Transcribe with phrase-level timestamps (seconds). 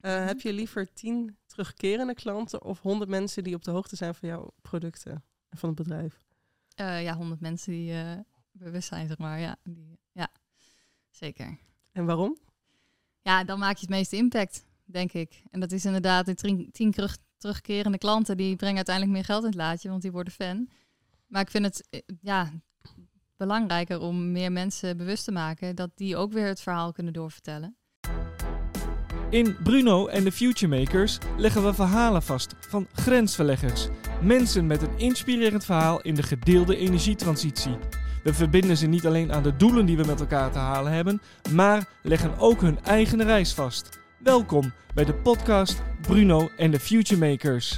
[0.00, 4.14] Uh, heb je liever tien terugkerende klanten of honderd mensen die op de hoogte zijn
[4.14, 6.22] van jouw producten en van het bedrijf?
[6.80, 8.12] Uh, ja, honderd mensen die uh,
[8.52, 9.40] bewust zijn, zeg maar.
[9.40, 10.28] Ja, die, ja,
[11.10, 11.58] zeker.
[11.92, 12.38] En waarom?
[13.22, 15.42] Ja, dan maak je het meeste impact, denk ik.
[15.50, 19.42] En dat is inderdaad de tien, tien terug, terugkerende klanten, die brengen uiteindelijk meer geld
[19.42, 20.68] in het laadje, want die worden fan.
[21.26, 22.52] Maar ik vind het ja,
[23.36, 27.76] belangrijker om meer mensen bewust te maken dat die ook weer het verhaal kunnen doorvertellen.
[29.30, 33.88] In Bruno en de Future Makers leggen we verhalen vast van grensverleggers.
[34.22, 37.76] Mensen met een inspirerend verhaal in de gedeelde energietransitie.
[38.22, 41.20] We verbinden ze niet alleen aan de doelen die we met elkaar te halen hebben,
[41.52, 43.98] maar leggen ook hun eigen reis vast.
[44.18, 47.76] Welkom bij de podcast Bruno en de Future Makers.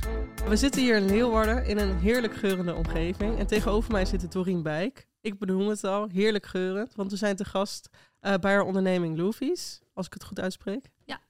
[0.48, 3.38] We zitten hier in Leeuwarden in een heerlijk geurende omgeving.
[3.38, 5.08] En tegenover mij zit Dorien Bijk.
[5.20, 7.88] Ik benoem het al, heerlijk geurend, want we zijn te gast
[8.20, 10.90] uh, bij haar onderneming Loefies, als ik het goed uitspreek.
[11.10, 11.20] Ja.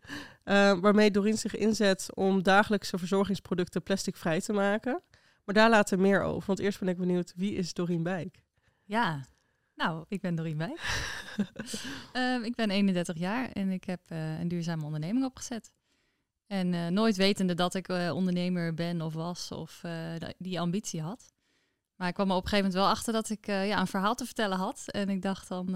[0.45, 5.02] Uh, waarmee Doreen zich inzet om dagelijkse verzorgingsproducten plasticvrij te maken.
[5.45, 8.43] Maar daar later meer over, want eerst ben ik benieuwd, wie is Doreen Bijk?
[8.85, 9.24] Ja,
[9.74, 10.80] nou, ik ben Doreen Bijk.
[12.13, 15.73] uh, ik ben 31 jaar en ik heb een duurzame onderneming opgezet.
[16.47, 19.82] En nooit wetende dat ik ondernemer ben of was of
[20.38, 21.32] die ambitie had.
[21.97, 24.15] Maar ik kwam er op een gegeven moment wel achter dat ik ja, een verhaal
[24.15, 24.82] te vertellen had.
[24.87, 25.66] En ik dacht, dan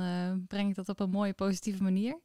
[0.48, 2.20] breng ik dat op een mooie, positieve manier.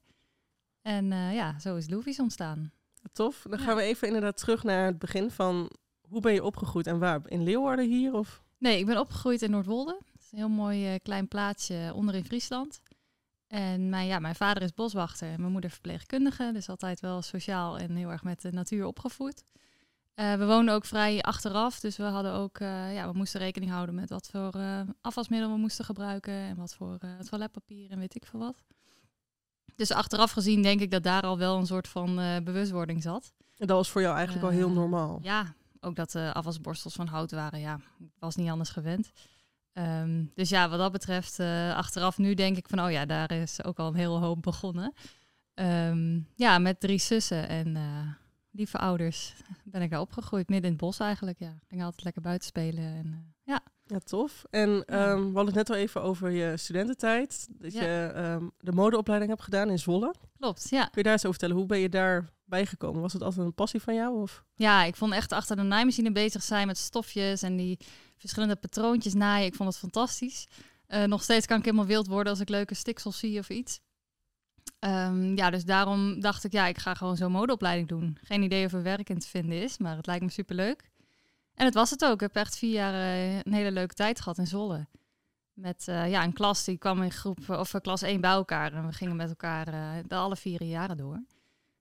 [0.89, 2.71] En uh, ja, zo is Loefies ontstaan.
[3.13, 3.45] Tof.
[3.49, 5.71] Dan gaan we even inderdaad terug naar het begin van...
[6.01, 7.21] Hoe ben je opgegroeid en waar?
[7.25, 8.13] In Leeuwarden hier?
[8.13, 8.43] Of?
[8.57, 9.99] Nee, ik ben opgegroeid in Noordwolde.
[10.11, 12.81] Het is een heel mooi klein plaatsje onder in Friesland.
[13.47, 16.51] En mijn, ja, mijn vader is boswachter en mijn moeder verpleegkundige.
[16.53, 19.43] Dus altijd wel sociaal en heel erg met de natuur opgevoed.
[20.15, 23.71] Uh, we woonden ook vrij achteraf, dus we hadden ook, uh, ja, we moesten rekening
[23.71, 26.97] houden met wat voor uh, afwasmiddel we moesten gebruiken en wat voor
[27.29, 28.63] toiletpapier en weet ik veel wat.
[29.79, 33.33] Dus achteraf gezien denk ik dat daar al wel een soort van bewustwording zat.
[33.57, 35.19] En dat was voor jou eigenlijk al heel normaal?
[35.21, 37.79] Ja, ook dat de afwasborstels van hout waren, ja,
[38.19, 39.11] was niet anders gewend.
[39.73, 41.39] Um, dus ja, wat dat betreft,
[41.73, 44.93] achteraf nu denk ik van, oh ja, daar is ook al een hele hoop begonnen.
[45.53, 47.77] Um, ja, met drie zussen en
[48.51, 50.49] lieve ouders ben ik daar opgegroeid.
[50.49, 51.59] Midden in het bos eigenlijk, ja.
[51.67, 53.33] Ging altijd lekker buiten spelen en
[53.89, 53.99] ja.
[53.99, 54.43] Tof.
[54.49, 57.47] En um, we hadden het net al even over je studententijd.
[57.49, 57.83] Dat ja.
[57.83, 60.13] je um, de modeopleiding hebt gedaan in Zwolle.
[60.37, 60.81] Klopt, ja.
[60.83, 61.55] Kun je daar eens over vertellen?
[61.55, 63.01] Hoe ben je daar bijgekomen?
[63.01, 64.21] Was het altijd een passie van jou?
[64.21, 64.43] Of?
[64.55, 67.79] Ja, ik vond echt achter de naaimachine bezig zijn met stofjes en die
[68.17, 69.45] verschillende patroontjes naaien.
[69.45, 70.47] Ik vond het fantastisch.
[70.87, 73.79] Uh, nog steeds kan ik helemaal wild worden als ik leuke stiksels zie of iets.
[74.79, 78.17] Um, ja, dus daarom dacht ik, ja, ik ga gewoon zo'n modeopleiding doen.
[78.21, 80.89] Geen idee of er werk in te vinden is, maar het lijkt me superleuk.
[81.59, 82.13] En het was het ook.
[82.13, 84.87] Ik heb echt vier jaar uh, een hele leuke tijd gehad in Zolle.
[85.53, 88.73] Met uh, ja, een klas die kwam in groep, of klas 1 bij elkaar.
[88.73, 89.65] En we gingen met elkaar
[90.07, 91.23] de alle vier jaren door.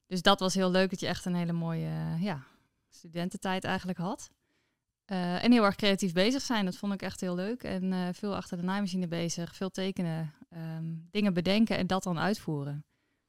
[0.07, 2.43] Dus dat was heel leuk dat je echt een hele mooie ja,
[2.91, 4.31] studententijd eigenlijk had.
[5.05, 7.63] en heel erg creatief bezig zijn, dat vond ik echt heel leuk.
[7.63, 10.35] En veel achter de naaimachine bezig, veel tekenen,
[10.77, 12.85] um, dingen bedenken en dat dan uitvoeren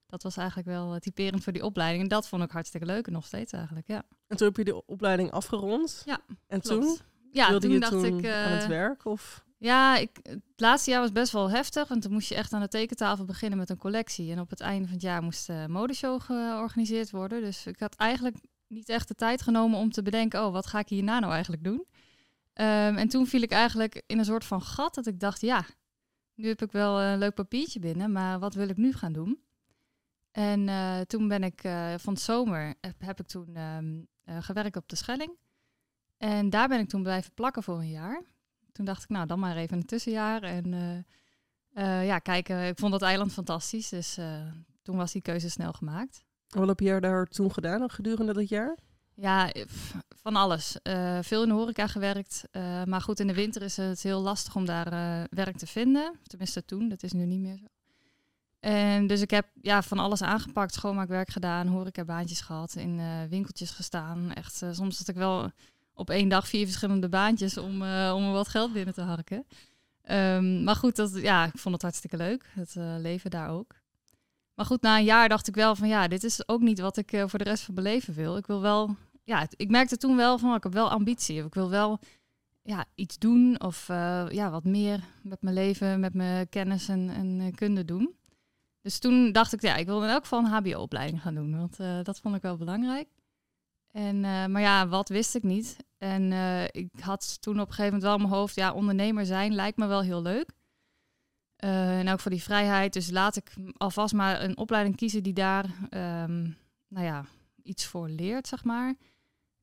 [0.09, 2.03] dat was eigenlijk wel eh, typerend voor die opleiding.
[2.03, 4.03] En dat vond ik hartstikke leuk en nog steeds eigenlijk, ja.
[4.27, 6.01] En toen heb je de opleiding afgerond?
[6.05, 6.97] Ja, En toen?
[7.31, 8.25] Ja, Wilde toen je dacht toen ik...
[8.25, 9.05] Uh, aan het werk?
[9.05, 9.45] Of?
[9.57, 11.87] Ja, ik, het laatste jaar was best wel heftig.
[11.87, 14.31] Want toen moest je echt aan de tekentafel beginnen met een collectie.
[14.31, 17.41] En op het einde van het jaar moest de modeshow georganiseerd worden.
[17.41, 18.37] Dus ik had eigenlijk
[18.67, 20.45] niet echt de tijd genomen om te bedenken...
[20.45, 21.85] oh, wat ga ik hierna nou eigenlijk doen?
[22.53, 25.41] Um, en toen viel ik eigenlijk in een soort van gat dat ik dacht...
[25.41, 25.65] ja,
[26.35, 29.39] nu heb ik wel een leuk papiertje binnen, maar wat wil ik nu gaan doen?
[30.39, 34.37] En uh, toen ben ik uh, van het zomer, heb, heb ik toen um, uh,
[34.39, 35.37] gewerkt op de Schelling.
[36.17, 38.23] En daar ben ik toen blijven plakken voor een jaar.
[38.71, 40.43] Toen dacht ik, nou dan maar even een tussenjaar.
[40.43, 41.05] En
[42.05, 43.89] ja, kijken, ik vond dat eiland fantastisch.
[43.89, 44.17] Dus
[44.81, 46.23] toen was die keuze snel gemaakt.
[46.47, 48.77] Wat heb je daar toen gedaan gedurende dat jaar?
[49.13, 49.51] Ja,
[50.09, 50.77] van alles.
[51.21, 52.43] veel in de horeca gewerkt.
[52.85, 54.89] maar goed, in de winter is het heel lastig om daar
[55.29, 56.19] werk te vinden.
[56.23, 57.78] Tenminste toen, dat is nu niet meer zo.
[58.59, 63.71] En dus ik heb ja, van alles aangepakt, schoonmaakwerk gedaan, horecabaantjes gehad, in uh, winkeltjes
[63.71, 64.33] gestaan.
[64.33, 65.51] Echt, uh, soms had ik wel
[65.93, 69.45] op één dag vier verschillende baantjes om, uh, om er wat geld binnen te harken.
[70.11, 73.75] Um, maar goed, dat, ja, ik vond het hartstikke leuk, het leven daar ook.
[74.53, 76.97] Maar goed, na een jaar dacht ik wel van ja, dit is ook niet wat
[76.97, 78.37] ik voor de rest van mijn leven wil.
[78.37, 81.43] Ik wil wel, ja, ik merkte toen wel van ik heb wel ambitie.
[81.43, 81.99] Ik wil wel
[82.63, 83.87] ja, iets doen of
[84.29, 88.17] ja, wat meer met mijn leven, met mijn kennis en, en kunde doen.
[88.81, 91.79] Dus toen dacht ik, ja, ik wil in elk geval een HBO-opleiding gaan doen, want
[91.79, 93.07] uh, dat vond ik wel belangrijk.
[93.91, 95.77] En, uh, maar ja, wat wist ik niet.
[95.97, 99.25] En uh, ik had toen op een gegeven moment wel in mijn hoofd, ja, ondernemer
[99.25, 100.51] zijn lijkt me wel heel leuk.
[101.55, 102.93] en ook voor die vrijheid.
[102.93, 107.25] Dus laat ik alvast maar een opleiding kiezen die daar, um, nou ja,
[107.63, 108.95] iets voor leert, zeg maar.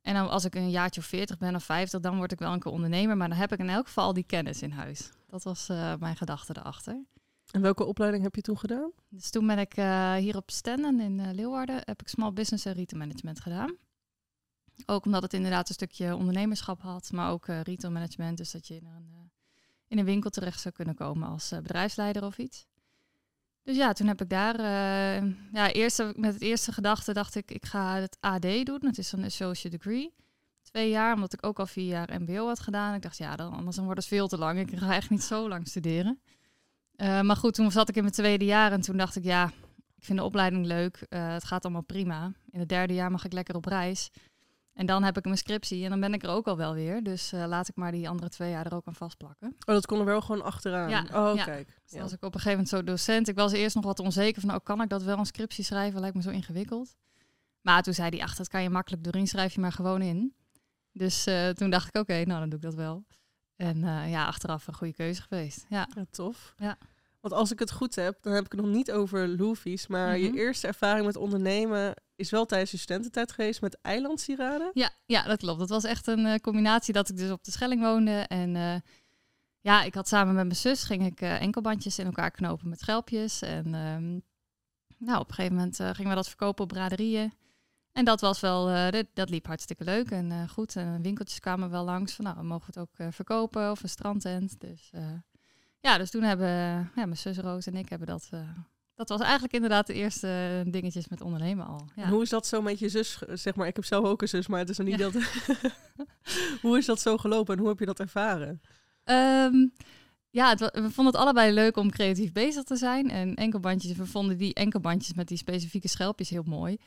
[0.07, 2.53] En dan als ik een jaartje of 40 ben of 50, dan word ik wel
[2.53, 3.17] een keer ondernemer.
[3.17, 5.09] Maar dan heb ik in elk geval al die kennis in huis.
[5.27, 7.03] Dat was eh, mijn gedachte erachter.
[7.51, 8.91] En welke opleiding heb je toen gedaan?
[9.09, 12.65] Dus toen ben ik eh, hier op Stenden in uh, Leeuwarden, heb ik Small Business
[12.65, 13.75] en Retail Management gedaan.
[14.85, 18.37] Ook omdat het inderdaad een stukje ondernemerschap had, maar ook uh, retail management.
[18.37, 19.31] Dus dat je in een,
[19.87, 22.67] in een winkel terecht zou kunnen komen als bedrijfsleider of iets.
[23.63, 24.61] Dus ja, toen heb ik daar,
[25.51, 28.79] ja, eerst met het eerste gedachte dacht ik, ik ga het AD doen.
[28.85, 30.13] Het is een associate degree.
[30.61, 32.93] Twee jaar, omdat ik ook al vier jaar MBO had gedaan.
[32.93, 34.59] Ik dacht, ja, dan, anders dan wordt het veel te lang.
[34.59, 36.21] Ik ga echt niet zo lang studeren.
[36.97, 39.45] Uh, maar goed, toen zat ik in mijn tweede jaar en toen dacht ik, ja,
[39.95, 41.05] ik vind de opleiding leuk.
[41.09, 42.31] Uh, het gaat allemaal prima.
[42.49, 44.09] In het derde jaar mag ik lekker op reis.
[44.73, 47.03] En dan heb ik mijn scriptie en dan ben ik er ook al wel weer.
[47.03, 49.47] Dus uh, laat ik maar die andere twee jaar er ook aan vastplakken.
[49.47, 50.89] Oh, dat kon er wel gewoon achteraan?
[50.89, 51.05] Ja.
[51.13, 51.43] Oh, ja.
[51.43, 51.81] kijk.
[51.85, 53.27] Dus als ik op een gegeven moment zo docent...
[53.27, 55.99] Ik was eerst nog wat onzeker van, nou, kan ik dat wel een scriptie schrijven?
[55.99, 56.95] Lijkt me zo ingewikkeld.
[57.61, 60.33] Maar toen zei hij, ach, dat kan je makkelijk doorheen, schrijf je maar gewoon in.
[60.91, 63.05] Dus toen dacht ik, oké, okay, nou, dan doe ik dat wel.
[63.57, 65.65] En uh, ja, achteraf een goede keuze geweest.
[65.69, 66.53] Ja, ja tof.
[66.57, 66.77] Ja.
[67.21, 69.87] Want als ik het goed heb, dan heb ik het nog niet over Loefies.
[69.87, 70.23] Maar Mhm.
[70.23, 74.71] je eerste ervaring met ondernemen is wel tijdens je studententijd geweest met eilandsieraden.
[74.73, 75.59] Ja, ja, dat klopt.
[75.59, 78.11] Dat was echt een uh, combinatie dat ik dus op de Schelling woonde.
[78.27, 78.75] En uh,
[79.59, 82.79] ja, ik had samen met mijn zus, ging ik uh, enkelbandjes in elkaar knopen met
[82.79, 83.41] schelpjes.
[83.41, 84.21] En um,
[84.97, 87.33] nou, op een gegeven moment gingen we dat verkopen op braderieën.
[87.97, 90.75] En dat was wel, dit, dat liep hartstikke leuk en goed.
[90.75, 94.59] En winkeltjes kwamen wel langs van, nou, mogen we het ook verkopen of een strandtent.
[94.59, 94.91] Dus
[95.79, 98.29] ja, dus toen hebben ja, mijn zus Roos en ik hebben dat.
[98.95, 101.87] Dat was eigenlijk inderdaad de eerste dingetjes met ondernemen al.
[101.95, 102.03] Ja.
[102.03, 103.21] En hoe is dat zo met je zus?
[103.33, 105.09] Zeg maar, ik heb zelf ook een zus, maar het is nog niet ja.
[105.09, 105.23] dat.
[106.61, 108.61] hoe is dat zo gelopen en hoe heb je dat ervaren?
[109.05, 109.73] Um,
[110.29, 113.09] ja, het, we vonden het allebei leuk om creatief bezig te zijn.
[113.09, 116.77] En enkelbandjes, we vonden die enkelbandjes met die specifieke schelpjes heel mooi.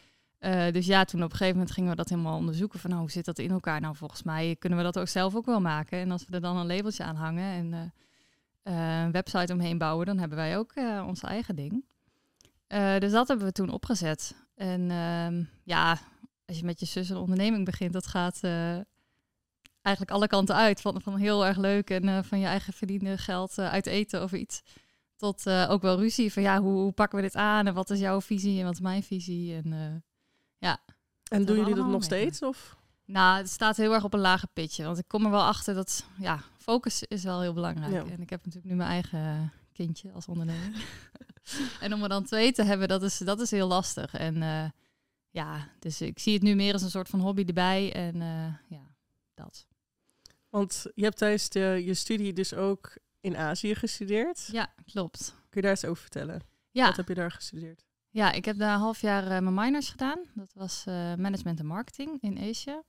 [0.41, 2.79] Uh, dus ja, toen op een gegeven moment gingen we dat helemaal onderzoeken.
[2.79, 3.81] Van nou, hoe zit dat in elkaar?
[3.81, 5.99] Nou, volgens mij kunnen we dat ook zelf ook wel maken.
[5.99, 9.79] En als we er dan een labeltje aan hangen en uh, uh, een website omheen
[9.79, 11.85] bouwen, dan hebben wij ook uh, ons eigen ding.
[12.99, 14.35] Dus dat hebben we toen opgezet.
[14.55, 15.99] En uh, ja,
[16.47, 18.41] als je met je zus een onderneming begint, dat gaat
[19.83, 20.81] eigenlijk alle kanten uit.
[20.81, 24.63] Van, van heel erg leuk en van je eigen verdiende geld uit eten of iets.
[25.17, 27.99] Tot ook wel ruzie van ja, hoe, hoe, pakken we dit aan en wat is
[27.99, 29.55] jouw visie en wat is mijn visie.
[29.55, 30.03] En
[30.61, 30.79] ja.
[31.29, 32.43] En doen jullie dat nog steeds?
[32.43, 32.77] Of?
[33.05, 34.85] Nou, het staat heel erg op een lage pitje.
[34.85, 37.93] Want ik kom er wel achter dat ja, focus is wel heel belangrijk.
[37.93, 38.13] Ja.
[38.13, 40.85] En ik heb natuurlijk nu mijn eigen kindje als ondernemer.
[41.81, 44.15] en om er dan twee te hebben, dat is, dat is heel lastig.
[44.15, 44.65] En uh,
[45.31, 47.93] ja, dus ik zie het nu meer als een soort van hobby erbij.
[47.93, 48.95] En uh, ja,
[49.35, 49.67] dat.
[50.49, 54.49] Want je hebt tijdens de, je studie dus ook in Azië gestudeerd.
[54.53, 55.29] Ja, klopt.
[55.29, 56.41] Kun je daar eens over vertellen?
[56.71, 56.87] Ja.
[56.87, 57.85] Wat heb je daar gestudeerd?
[58.13, 60.19] Ja, ik heb daar een half jaar uh, mijn minors gedaan.
[60.35, 62.81] Dat was uh, management en marketing in Azië.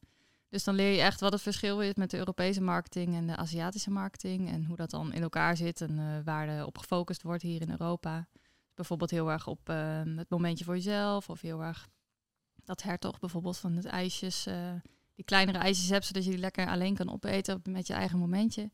[0.50, 3.36] Dus dan leer je echt wat het verschil is met de Europese marketing en de
[3.36, 4.50] Aziatische marketing.
[4.50, 7.62] En hoe dat dan in elkaar zit en uh, waar er op gefocust wordt hier
[7.62, 8.28] in Europa.
[8.74, 11.30] Bijvoorbeeld heel erg op uh, het momentje voor jezelf.
[11.30, 11.88] Of heel erg
[12.64, 14.48] dat hertog bijvoorbeeld van het ijsjes.
[15.16, 18.70] Die kleinere ijsjes hebt, zodat je die lekker alleen kan opeten met je eigen momentje.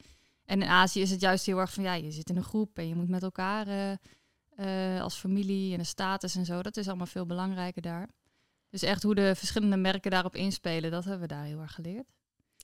[0.45, 2.77] En in Azië is het juist heel erg van, ja, je zit in een groep
[2.77, 3.97] en je moet met elkaar
[4.59, 6.62] uh, als familie en de status en zo.
[6.62, 8.09] Dat is allemaal veel belangrijker daar.
[8.69, 12.06] Dus echt hoe de verschillende merken daarop inspelen, dat hebben we daar heel erg geleerd.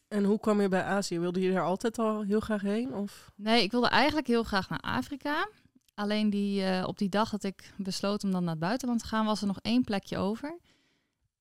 [0.08, 1.20] En hoe kwam je bij Azië?
[1.20, 2.94] Wilde je daar altijd al heel graag heen?
[2.94, 3.32] Of?
[3.36, 5.50] Nee, ik wilde eigenlijk heel graag naar Afrika.
[5.94, 9.08] Alleen die, uh, op die dag dat ik besloot om dan naar het buitenland te
[9.08, 10.58] gaan, was er nog één plekje over.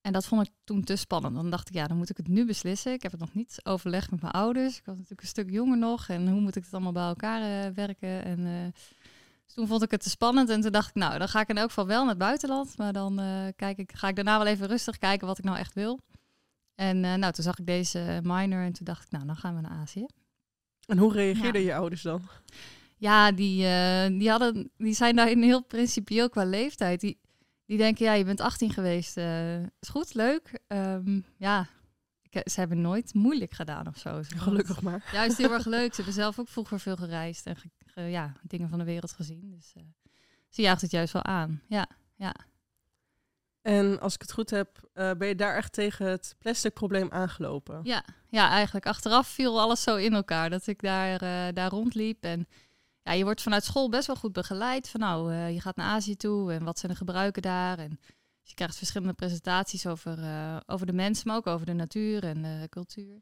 [0.01, 1.35] En dat vond ik toen te spannend.
[1.35, 2.93] Dan dacht ik, ja, dan moet ik het nu beslissen.
[2.93, 4.77] Ik heb het nog niet overlegd met mijn ouders.
[4.77, 6.09] Ik was natuurlijk een stuk jonger nog.
[6.09, 8.23] En hoe moet ik het allemaal bij elkaar uh, werken?
[8.23, 8.73] En
[9.45, 10.49] dus toen vond ik het te spannend.
[10.49, 12.77] En toen dacht ik, nou, dan ga ik in elk geval wel naar het buitenland.
[12.77, 15.57] Maar dan uh, kijk ik, ga ik daarna wel even rustig kijken wat ik nou
[15.57, 15.99] echt wil.
[16.75, 19.55] En uh, nou, toen zag ik deze minor en toen dacht ik, nou, dan gaan
[19.55, 20.05] we naar Azië.
[20.85, 21.67] En hoe reageerden ja.
[21.67, 22.21] je ouders dan?
[22.97, 26.99] Ja, die, uh, die, hadden, die zijn daarin heel principieel qua leeftijd.
[26.99, 27.19] Die,
[27.65, 29.17] die denken, ja, je bent 18 geweest.
[29.79, 30.59] Is goed, leuk.
[30.67, 31.67] Um, ja,
[32.33, 34.21] ze hebben nooit moeilijk gedaan of zo.
[34.35, 35.09] Gelukkig maar.
[35.11, 35.89] Juist heel erg leuk.
[35.89, 39.11] Ze hebben zelf ook vroeger veel gereisd en ge, ge, ja, dingen van de wereld
[39.11, 39.51] gezien.
[39.55, 39.83] Dus uh,
[40.49, 41.61] ze jaagt het juist wel aan.
[41.67, 42.35] Ja, ja.
[43.61, 47.11] En als ik het goed heb, uh, ben je daar echt tegen het plastic probleem
[47.11, 47.79] aangelopen?
[47.83, 48.85] Ja, ja, eigenlijk.
[48.85, 52.23] Achteraf viel alles zo in elkaar dat ik daar, uh, daar rondliep.
[52.23, 52.47] En
[53.01, 54.89] ja, je wordt vanuit school best wel goed begeleid.
[54.89, 57.79] Van nou, je gaat naar Azië toe en wat zijn de gebruiken daar.
[57.79, 57.99] En
[58.43, 62.23] dus je krijgt verschillende presentaties over, uh, over de mensen, maar ook over de natuur
[62.23, 63.21] en de cultuur.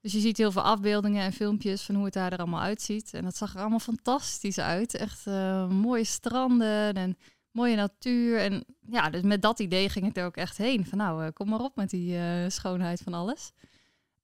[0.00, 3.14] Dus je ziet heel veel afbeeldingen en filmpjes van hoe het daar er allemaal uitziet.
[3.14, 4.94] En dat zag er allemaal fantastisch uit.
[4.94, 7.16] Echt uh, mooie stranden en
[7.54, 8.38] mooie natuur.
[8.38, 10.86] En ja, dus met dat idee ging ik er ook echt heen.
[10.86, 13.52] Van nou, eh, kom maar op met die eh, schoonheid van alles.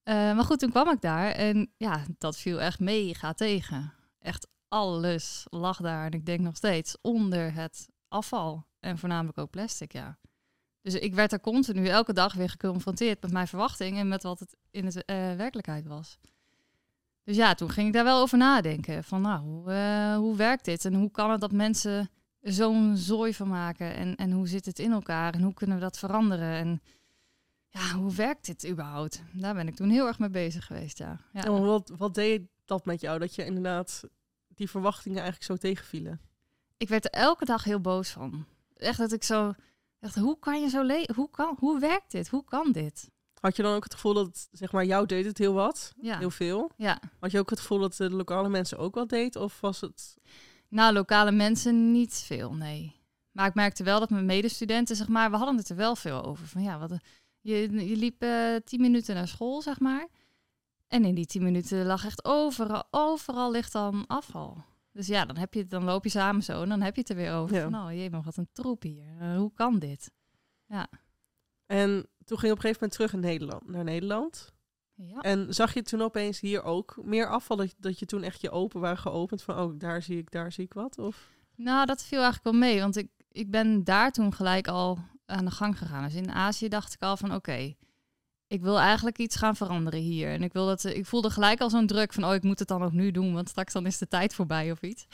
[0.02, 3.92] Eh, maar goed, toen kwam ik daar en ja, dat viel echt mega tegen.
[4.18, 8.66] Echt alles lag daar en ik denk nog steeds onder het afval.
[8.80, 10.18] En voornamelijk ook plastic, ja.
[10.82, 14.38] Dus ik werd er continu elke dag weer geconfronteerd met mijn verwachting en met wat
[14.38, 15.04] het in de
[15.37, 16.18] werkelijkheid was.
[17.25, 19.04] Dus ja, toen ging ik daar wel over nadenken.
[19.04, 19.72] Van nou, hoe,
[20.16, 20.84] hoe werkt dit?
[20.84, 22.10] En hoe kan het dat mensen
[22.40, 23.94] zo'n zooi van maken?
[23.94, 25.34] En, en hoe zit het in elkaar?
[25.34, 26.54] En hoe kunnen we dat veranderen?
[26.54, 26.82] En
[27.68, 29.22] ja, hoe werkt dit überhaupt?
[29.32, 31.20] Daar ben ik toen heel erg mee bezig geweest, ja.
[31.32, 31.44] ja.
[31.44, 33.18] En wat, wat deed dat met jou?
[33.18, 34.02] Dat je inderdaad
[34.49, 36.20] die verwachtingen eigenlijk zo tegenvielen?
[36.76, 38.46] Ik werd er elke dag heel boos van.
[38.76, 39.52] Echt dat ik zo
[40.00, 41.14] dacht, hoe kan je zo leven?
[41.14, 42.28] Hoe, kan, hoe werkt dit?
[42.28, 43.11] Hoe kan dit?
[43.40, 45.92] Had je dan ook het gevoel dat, zeg maar, jou deed het heel wat?
[46.00, 46.19] Ja.
[46.19, 46.71] Heel veel?
[46.76, 47.00] Ja.
[47.21, 49.37] Had je ook het gevoel dat de lokale mensen ook wat deed?
[49.37, 50.16] Of was het...
[50.69, 52.97] Nou, lokale mensen niet veel, nee.
[53.33, 56.25] Maar ik merkte wel dat mijn medestudenten, zeg maar, we hadden het er wel veel
[56.25, 56.47] over.
[56.47, 56.92] Van ja, wat,
[57.40, 60.09] je, je liep uh, tien minuten naar school, zeg maar.
[60.88, 64.64] En in die tien minuten lag echt overal, overal ligt dan afval.
[65.00, 67.11] Dus ja, dan, heb je, dan loop je samen zo en dan heb je het
[67.11, 67.57] er weer over.
[67.57, 67.71] Ja.
[67.71, 69.07] Van, oh jee, maar wat een troep hier.
[69.21, 70.11] Uh, hoe kan dit?
[70.66, 70.88] Ja.
[71.66, 71.88] En
[72.25, 74.52] toen ging je op een gegeven moment terug in Nederland, naar Nederland.
[74.95, 75.21] Ja.
[75.21, 77.57] En zag je toen opeens hier ook meer afval?
[77.57, 80.52] Dat, dat je toen echt je open waren geopend van, oh, daar zie ik, daar
[80.52, 80.99] zie ik wat?
[80.99, 81.30] Of?
[81.54, 85.45] Nou, dat viel eigenlijk wel mee, want ik, ik ben daar toen gelijk al aan
[85.45, 86.04] de gang gegaan.
[86.04, 87.75] Dus in Azië dacht ik al van, oké,
[88.50, 90.30] ik wil eigenlijk iets gaan veranderen hier.
[90.30, 92.69] En ik, wil dat, ik voelde gelijk al zo'n druk van, oh, ik moet het
[92.69, 95.07] dan ook nu doen, want straks dan is de tijd voorbij of iets.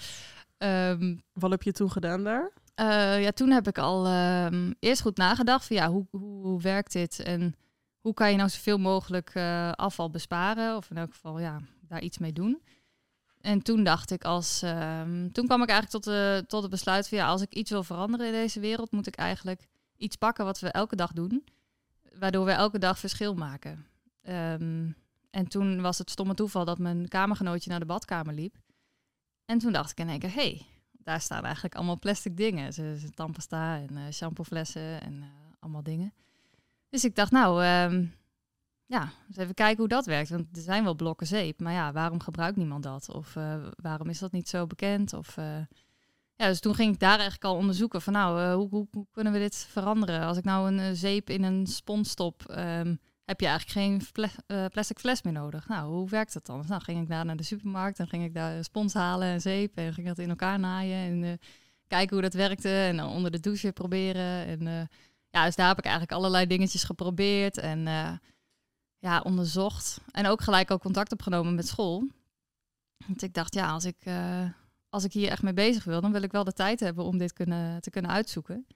[0.59, 2.53] Um, wat heb je toen gedaan daar?
[2.81, 6.61] Uh, ja, toen heb ik al um, eerst goed nagedacht van, ja, hoe, hoe, hoe
[6.61, 7.21] werkt dit?
[7.21, 7.55] En
[8.01, 10.77] hoe kan je nou zoveel mogelijk uh, afval besparen?
[10.77, 12.63] Of in elk geval ja, daar iets mee doen.
[13.41, 14.63] En toen dacht ik als.
[14.63, 17.71] Um, toen kwam ik eigenlijk tot, de, tot het besluit van ja, als ik iets
[17.71, 19.67] wil veranderen in deze wereld, moet ik eigenlijk
[19.97, 21.45] iets pakken wat we elke dag doen.
[22.19, 23.87] Waardoor we elke dag verschil maken.
[24.23, 24.97] Um,
[25.31, 28.57] en toen was het stomme toeval dat mijn kamergenootje naar de badkamer liep.
[29.45, 32.75] En toen dacht ik in één keer, hé, hey, daar staan eigenlijk allemaal plastic dingen.
[32.75, 35.25] Dus tandpasta en uh, shampooflessen en uh,
[35.59, 36.13] allemaal dingen.
[36.89, 38.15] Dus ik dacht, nou, um,
[38.87, 40.29] ja, eens even kijken hoe dat werkt.
[40.29, 43.09] Want er zijn wel blokken zeep, maar ja, waarom gebruikt niemand dat?
[43.09, 45.13] Of uh, waarom is dat niet zo bekend?
[45.13, 45.37] Of,
[46.37, 49.33] ja, dus toen ging ik daar eigenlijk al onderzoeken van, nou, uh, hoe, hoe, kunnen
[49.33, 50.21] we dit veranderen?
[50.21, 54.37] Als ik nou een zeep in een spons stop, um, heb je eigenlijk geen fles,
[54.71, 55.69] plastic fles meer nodig.
[55.69, 56.65] Nou, hoe werkt dat dan?
[56.69, 59.77] Nou, ging ik daar naar de supermarkt en ging ik daar spons halen en zeep
[59.77, 61.39] en ging dat in elkaar naaien en
[61.87, 64.89] kijken hoe dat werkte en dan onder de douche proberen en
[65.31, 67.87] ja, dus daar heb ik eigenlijk allerlei dingetjes geprobeerd en
[68.99, 70.01] ja, onderzocht.
[70.11, 72.09] En ook gelijk al contact opgenomen met school.
[73.07, 73.97] Want ik dacht, ja, als ik,
[74.89, 77.19] als ik hier echt mee bezig wil, dan wil ik wel de tijd hebben om
[77.19, 78.67] dit kunnen, te kunnen uitzoeken.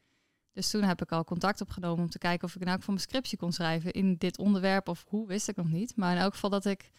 [0.53, 2.95] Dus toen heb ik al contact opgenomen om te kijken of ik nou ook van
[2.95, 4.89] mijn scriptie kon schrijven in dit onderwerp.
[4.89, 5.97] Of hoe, wist ik nog niet.
[5.97, 6.91] Maar in elk geval dat ik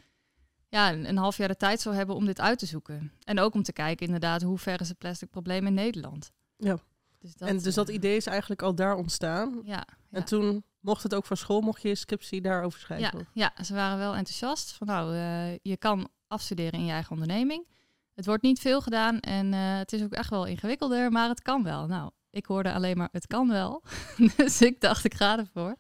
[0.70, 3.12] ja, een, een half jaar de tijd zou hebben om dit uit te zoeken.
[3.24, 6.32] En ook om te kijken inderdaad, hoe ver is het plastic probleem in Nederland.
[6.58, 6.78] Ja.
[7.20, 9.62] Dus dat, en dus dat uh, idee is eigenlijk al daar ontstaan.
[9.64, 13.28] Ja, En toen mocht het ook van school, mocht je je scriptie daarover schrijven.
[13.34, 14.72] Ja, ja, ze waren wel enthousiast.
[14.72, 17.68] Van nou, uh, je kan afstuderen in je eigen onderneming.
[18.14, 21.42] Het wordt niet veel gedaan en uh, het is ook echt wel ingewikkelder, maar het
[21.42, 21.88] kan wel.
[21.88, 23.84] Nou, ik hoorde alleen maar het kan wel.
[24.38, 25.78] dus ik dacht, ik ga ervoor.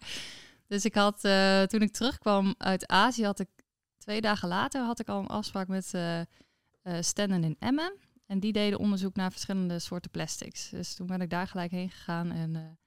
[0.67, 3.49] Dus ik had, uh, toen ik terugkwam uit Azië, had ik
[3.97, 6.21] twee dagen later had ik al een afspraak met uh,
[6.99, 7.97] Stennen in Emmen.
[8.25, 10.69] En die deden onderzoek naar verschillende soorten plastics.
[10.69, 12.79] Dus toen ben ik daar gelijk heen gegaan en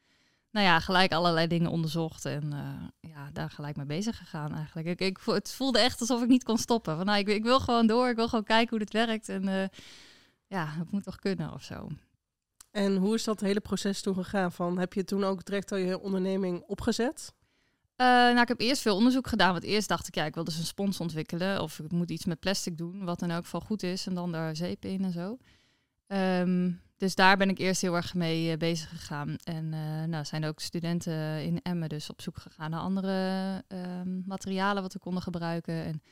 [0.55, 4.87] nou ja, gelijk allerlei dingen onderzocht en uh, ja, daar gelijk mee bezig gegaan eigenlijk.
[4.87, 6.97] Ik, ik, het voelde echt alsof ik niet kon stoppen.
[6.97, 9.49] Van, nou, ik, ik wil gewoon door, ik wil gewoon kijken hoe dit werkt en
[9.49, 9.65] uh,
[10.47, 11.89] ja, het moet toch kunnen of zo.
[12.71, 14.53] En hoe is dat hele proces toen gegaan?
[14.53, 17.35] Van, heb je toen ook direct al je onderneming opgezet?
[17.97, 19.53] Uh, nou, ik heb eerst veel onderzoek gedaan.
[19.53, 21.63] Want eerst dacht ik, ja, ik wil dus een spons ontwikkelen.
[21.63, 24.07] Of ik moet iets met plastic doen, wat in elk geval goed is.
[24.07, 25.39] En dan daar zeep in en zo.
[26.07, 29.37] Um, dus daar ben ik eerst heel erg mee uh, bezig gegaan.
[29.37, 34.23] En uh, nou, zijn ook studenten in Emmen dus op zoek gegaan naar andere um,
[34.27, 35.85] materialen wat we konden gebruiken.
[35.85, 36.03] En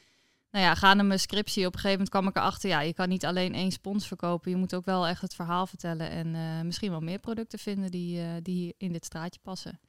[0.51, 3.09] nou ja, gaande mijn scriptie, op een gegeven moment kwam ik erachter, ja, je kan
[3.09, 4.51] niet alleen één spons verkopen.
[4.51, 8.43] Je moet ook wel echt het verhaal vertellen en misschien wel meer producten vinden die,
[8.43, 9.81] die in dit straatje passen.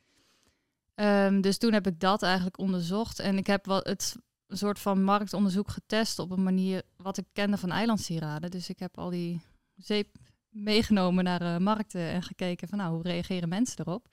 [0.96, 3.20] Um, dus toen heb ik dat eigenlijk onderzocht.
[3.20, 4.16] En ik heb wat het
[4.48, 8.52] soort van marktonderzoek getest op een manier wat ik kende van eilandsieraden.
[8.52, 9.42] Dus ik heb al die
[9.76, 10.08] zeep
[10.54, 14.08] meegenomen naar uh, markten en gekeken van nou, hoe reageren mensen erop.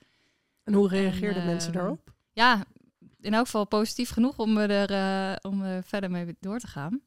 [0.63, 2.13] En hoe reageerden en, uh, mensen daarop?
[2.31, 2.63] Ja,
[3.19, 7.01] in elk geval positief genoeg om er uh, om er verder mee door te gaan.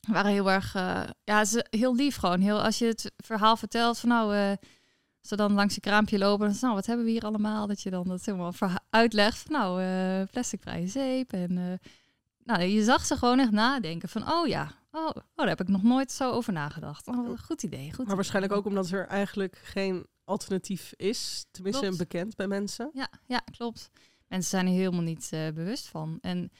[0.00, 2.40] waren heel erg, uh, ja, ze, heel lief gewoon.
[2.40, 4.52] Heel, als je het verhaal vertelt van nou, uh,
[5.20, 7.66] Ze dan langs je kraampje lopen en nou, wat hebben we hier allemaal?
[7.66, 8.52] Dat je dan dat helemaal
[8.90, 9.38] uitlegt.
[9.38, 11.32] Van, nou, eh plasticvrije zeep.
[11.32, 11.90] En eh,
[12.44, 15.68] nou, je zag ze gewoon echt nadenken van, oh ja, oh, oh, daar heb ik
[15.68, 17.06] nog nooit zo over nagedacht.
[17.06, 21.46] Oh, een goed idee, goed Maar waarschijnlijk ook omdat er eigenlijk geen alternatief is.
[21.50, 21.98] Tenminste, Klopt.
[21.98, 22.90] bekend bij mensen.
[22.92, 23.90] Ja, ja, klopt.
[24.26, 26.18] Mensen zijn er helemaal niet eh, bewust van.
[26.20, 26.50] En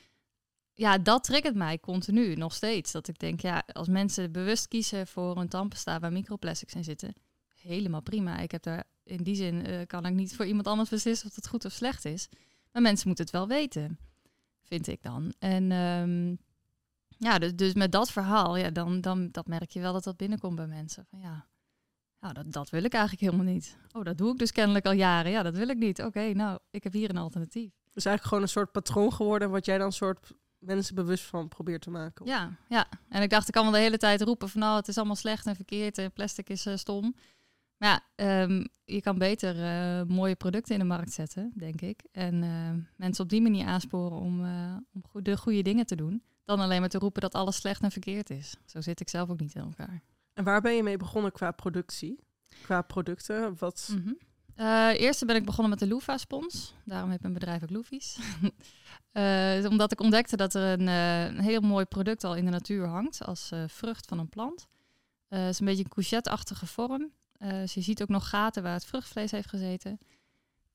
[0.75, 2.93] ja, dat triggert mij continu nog steeds.
[2.93, 7.15] Dat ik denk, ja, als mensen bewust kiezen voor een tandpasta waar microplastics in zitten,
[7.55, 8.39] helemaal prima.
[8.39, 11.35] Ik heb daar in die zin eh, kan ik niet voor iemand anders beslissen of
[11.35, 12.29] het goed of slecht is.
[12.73, 13.99] Maar mensen moeten het wel weten,
[14.63, 15.35] vind ik dan.
[15.39, 16.35] En ehm,
[17.19, 20.17] ja, dus, dus met dat verhaal, ja, dan, dan dat merk je wel dat dat
[20.17, 21.07] binnenkomt bij mensen.
[21.11, 21.47] Van ja,
[22.21, 23.79] nou, dat, dat wil ik eigenlijk helemaal niet.
[23.93, 25.31] Oh, dat doe ik dus kennelijk al jaren.
[25.31, 26.03] Ja, dat wil ik niet.
[26.03, 27.73] Oké, nou, ik heb hier een alternatief.
[27.93, 31.83] Dus eigenlijk gewoon een soort patroon geworden, wat jij dan soort mensen bewust van probeert
[31.83, 32.27] te maken.
[32.27, 32.89] Ja, ja.
[33.09, 35.17] En ik dacht, ik kan wel de hele tijd roepen van nou, het is allemaal
[35.17, 37.15] slecht en verkeerd en plastic is eh, stom.
[37.79, 42.05] Maar ja, ehm, je kan beter eh, mooie producten in de markt zetten, denk ik.
[42.13, 46.23] En eh, mensen op die manier aansporen om, eh, om de goede dingen te doen.
[46.49, 48.55] Dan alleen maar te roepen dat alles slecht en verkeerd is.
[48.67, 50.03] Zo zit ik zelf ook niet in elkaar.
[50.35, 52.21] En waar ben je mee begonnen qua productie?
[52.63, 53.57] Qua producten?
[53.59, 53.97] Wat...
[54.55, 56.75] Eh, eerst ben ik begonnen met de Loofah-spons.
[56.85, 58.19] Daarom heb ik mijn bedrijf ook Loofies.
[59.13, 62.51] Eh, omdat ik ontdekte dat er een, eh, een heel mooi product al in de
[62.51, 64.67] natuur hangt als vrucht van een plant.
[65.29, 67.11] Het is een beetje een courgette-achtige vorm.
[67.39, 69.99] Dus je ziet ook nog gaten waar het vruchtvlees heeft gezeten.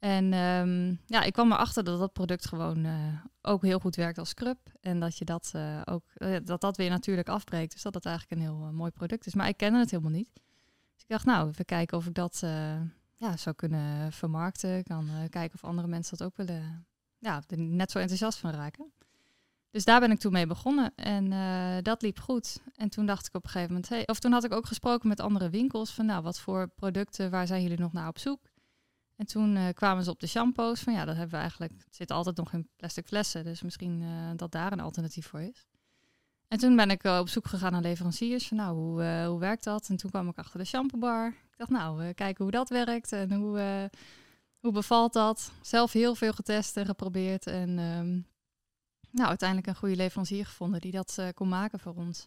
[0.04, 2.94] En ehm, ja, ik kwam erachter dat dat product gewoon eh,
[3.42, 4.58] ook heel goed werkt als scrub.
[4.82, 7.72] En dat je dat eh, ook eh, dat dat weer natuurlijk afbreekt.
[7.72, 9.34] Dus dat het eigenlijk een heel mooi product is.
[9.34, 10.30] Maar ik kende het helemaal niet.
[10.94, 12.40] Dus ik dacht, nou, even kijken of ik dat
[13.16, 14.78] ja, zou kunnen vermarkten.
[14.78, 16.86] Ik kan kijken of andere mensen dat ook willen,
[17.18, 18.92] ja, er net zo enthousiast van raken.
[19.70, 21.30] Dus daar ben ik toen mee begonnen en
[21.84, 22.60] dat liep goed.
[22.76, 25.08] En toen dacht ik op een gegeven moment, hey, of toen had ik ook gesproken
[25.08, 28.52] met andere winkels van, nou, wat voor producten, waar zijn jullie nog naar op zoek?
[29.16, 31.96] En toen eh, kwamen ze op de shampoos van, ja, dat hebben we eigenlijk, het
[31.96, 35.66] zit altijd nog in plastic flessen, dus misschien eh, dat daar een alternatief voor is.
[36.48, 38.48] En toen ben ik eh, op zoek gegaan naar leveranciers.
[38.48, 39.90] Van, nou, hoe, hoe werkt dat?
[39.90, 41.28] En toen kwam ik achter de shampoo bar.
[41.28, 43.90] Ik dacht, nou, kijken hoe dat werkt en hoe,
[44.60, 45.52] hoe bevalt dat.
[45.62, 47.48] Zelf heel veel getest en geprobeerd.
[47.48, 48.12] En ehm,
[49.12, 52.26] nou, uiteindelijk een goede leverancier gevonden die dat kon maken voor ons.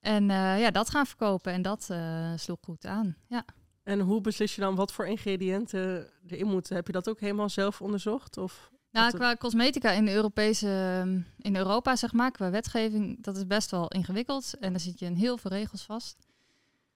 [0.00, 1.90] En ja, dat gaan verkopen en dat
[2.36, 3.16] sloeg goed aan.
[3.26, 3.44] Ja.
[3.88, 6.76] En hoe beslis je dan wat voor ingrediënten erin moeten?
[6.76, 8.36] Heb je dat ook helemaal zelf onderzocht?
[8.36, 13.36] Of Nou, qua cosmetica in de Europese, ehm, in Europa zeg maar, qua wetgeving, dat
[13.36, 14.54] is best wel ingewikkeld.
[14.60, 16.16] En daar zit je in heel veel regels vast.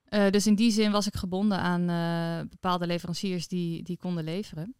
[0.05, 4.25] Eh, dus in die zin was ik gebonden aan eh, bepaalde leveranciers die, die konden
[4.25, 4.75] leveren.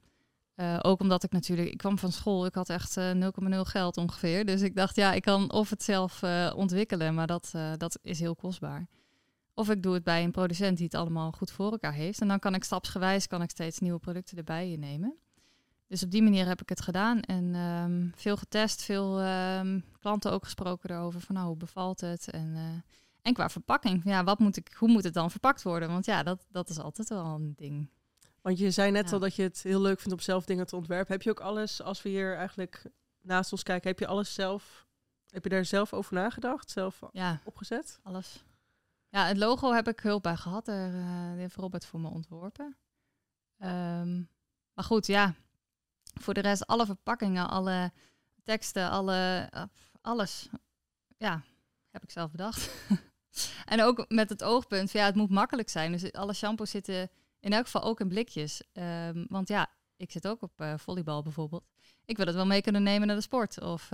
[0.55, 3.97] Eh, ook omdat ik natuurlijk, ik kwam van school, ik had echt eh 0,0 geld
[3.97, 4.45] ongeveer.
[4.45, 6.23] Dus ik dacht, ja, ik kan of het zelf
[6.55, 8.89] ontwikkelen, maar dat, dat is heel kostbaar.
[9.55, 12.21] Of ik doe het bij een producent die het allemaal goed voor elkaar heeft.
[12.21, 15.17] En dan kan ik stapsgewijs kan ik steeds nieuwe producten erbij nemen.
[15.87, 20.33] Dus op die manier heb ik het gedaan en ehm, veel getest, veel ehm, klanten
[20.33, 22.31] ook gesproken daarover van nou, hoe bevalt het?
[22.31, 22.63] En, eh,
[23.23, 25.89] en qua verpakking, ja, wat moet ik, hoe moet het dan verpakt worden?
[25.89, 27.91] Want ja, dat, dat is altijd wel een ding.
[28.41, 29.13] Want je zei net Ja.
[29.13, 31.13] al dat je het heel leuk vindt om zelf dingen te ontwerpen.
[31.13, 32.85] Heb je ook alles, als we hier eigenlijk
[33.21, 34.87] naast ons kijken, heb je alles zelf,
[35.29, 37.99] heb je daar zelf over nagedacht, zelf Ja, opgezet?
[38.03, 38.45] alles.
[39.13, 40.65] Ja, het logo heb ik hulp bij gehad.
[40.65, 42.77] Daar eh, heeft Robert voor me ontworpen.
[43.59, 44.23] Ehm,
[44.73, 45.35] maar goed, ja.
[46.21, 47.93] Voor de rest, alle verpakkingen, alle
[48.43, 49.63] teksten, alle, eh,
[50.01, 50.49] alles.
[51.17, 51.43] Ja,
[51.91, 52.71] heb ik zelf bedacht.
[53.73, 55.93] en ook met het oogpunt, ja, het moet makkelijk zijn.
[55.93, 58.63] Dus alle shampoos zitten in elk geval ook in blikjes.
[58.73, 61.65] Ehm, want ja, ik zit ook op eh, volleybal bijvoorbeeld.
[62.05, 63.61] Ik wil het wel mee kunnen nemen naar de sport.
[63.61, 63.91] Of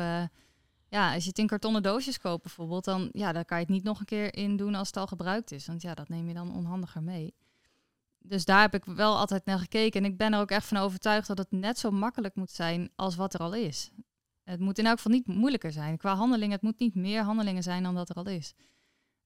[0.89, 3.73] ja, als je het in kartonnen doosjes koopt bijvoorbeeld, dan, ja, dan kan je het
[3.73, 5.67] niet nog een keer in doen als het al gebruikt is.
[5.67, 7.35] Want ja, dat neem je dan onhandiger mee.
[8.19, 10.05] Dus daar heb ik wel altijd naar gekeken.
[10.05, 12.91] En ik ben er ook echt van overtuigd dat het net zo makkelijk moet zijn
[12.97, 13.91] als wat er al is.
[14.45, 15.97] Het moet in elk geval niet moeilijker zijn.
[15.97, 18.55] Qua handelingen, het moet niet meer handelingen zijn dan dat er al is.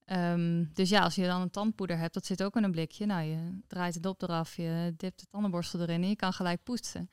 [0.04, 3.06] Ehm, dus ja, als je dan een tandpoeder hebt, dat zit ook in een blikje.
[3.06, 6.62] Nou, je draait de dop eraf, je dipt de tandenborstel erin en je kan gelijk
[6.62, 7.10] poetsen.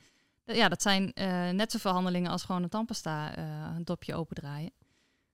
[0.56, 4.72] Ja, dat zijn eh, net zoveel handelingen als gewoon een tandpasta eh, een dopje opendraaien.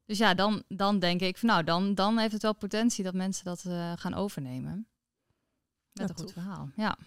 [0.06, 3.14] Dus ja, dan, dan denk ik van nou, dan, dan heeft het wel potentie dat
[3.14, 4.76] mensen dat eh, gaan overnemen.
[4.76, 4.88] Met
[5.94, 6.32] Ja, een goed tof.
[6.32, 6.70] verhaal.
[6.76, 6.98] Ja,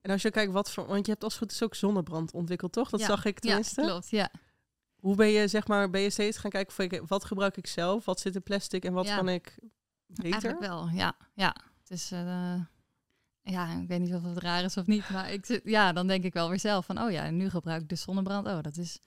[0.00, 2.32] En als je kijkt wat voor, want je hebt als het goed is ook zonnebrand
[2.32, 2.90] ontwikkeld, toch?
[2.90, 3.06] Dat Ja.
[3.06, 3.80] zag ik tenminste.
[3.80, 4.08] ja klopt.
[4.10, 4.30] Ja.
[4.96, 8.04] Hoe ben je, zeg maar, ben je steeds gaan kijken van, wat gebruik ik zelf?
[8.04, 9.16] Wat zit in plastic en wat Ja.
[9.16, 9.58] kan ik
[10.06, 10.30] beter?
[10.32, 11.16] Eigenlijk wel, ja.
[11.34, 11.54] ja.
[11.80, 12.10] Het is,
[13.50, 16.06] ja, ik weet niet of het raar is of niet, maar ik, zit- ja, dan
[16.06, 18.46] denk ik wel weer zelf van, oh ja, nu gebruik ik de zonnebrand.
[18.46, 18.98] Oh, dat is,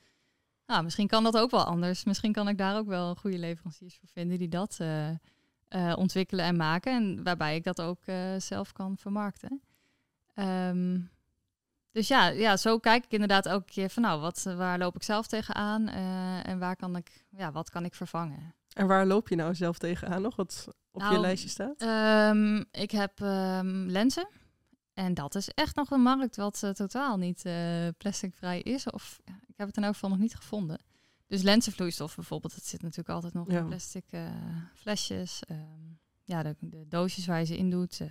[0.65, 2.03] nou, misschien kan dat ook wel anders.
[2.03, 6.45] Misschien kan ik daar ook wel goede leveranciers voor vinden die dat eh, eh, ontwikkelen
[6.45, 6.93] en maken.
[6.93, 9.61] En waarbij ik dat ook eh, zelf kan vermarkten.
[10.33, 10.99] Ehm,
[11.91, 15.03] dus ja, ja, zo kijk ik inderdaad elke keer van nou, wat, waar loop ik
[15.03, 15.87] zelf tegenaan
[16.43, 18.55] en waar kan ik, ja, wat kan ik vervangen?
[18.73, 21.81] En waar loop je nou zelf tegenaan nog, wat op je Nou, lijstje staat?
[21.81, 24.27] Ehm, ik heb ehm, lenzen.
[24.93, 28.89] En dat is echt nog een markt wat eh, totaal niet eh, plasticvrij is.
[28.89, 30.79] Of ja, ik heb het in elk geval nog niet gevonden.
[31.27, 33.59] Dus lenzenvloeistof bijvoorbeeld, dat zit natuurlijk altijd nog Ja.
[33.59, 34.29] in plastic eh,
[34.75, 35.41] flesjes.
[35.47, 35.59] Ehm,
[36.23, 38.01] ja, de, de doosjes waar je ze in doet.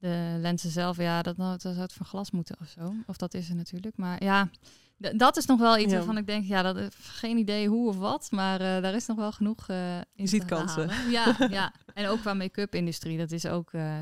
[0.00, 2.94] Eh, de lenzen zelf, ja, dat, nou, dat zou het van glas moeten of zo.
[3.06, 3.96] Of dat is er natuurlijk.
[3.96, 4.50] Maar ja,
[4.96, 5.96] dat is nog wel iets Ja.
[5.96, 8.30] waarvan ik denk, ja, dat is geen idee hoe of wat.
[8.30, 10.88] Maar eh, daar is nog wel genoeg eh in Je ziet kansen.
[10.90, 11.10] halen.
[11.10, 13.18] Ja, ja, en ook qua make-up-industrie.
[13.18, 14.00] Dat is ook eh,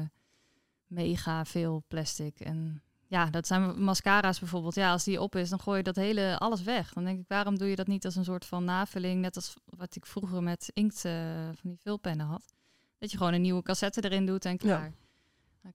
[0.86, 2.40] mega veel plastic.
[2.40, 4.74] En ja, dat zijn mascara's bijvoorbeeld.
[4.74, 6.92] Ja, als die op is, dan gooi je dat hele alles weg.
[6.92, 9.54] Dan denk ik, waarom doe je dat niet als een soort van navulling, net als
[9.64, 11.12] wat ik vroeger met inkt eh,
[11.54, 12.54] van die vulpennen had.
[12.98, 14.92] Dat je gewoon een nieuwe cassette erin doet en klaar.